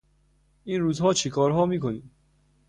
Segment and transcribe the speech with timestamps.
[0.63, 2.03] این روزها چیکارها میکنی؟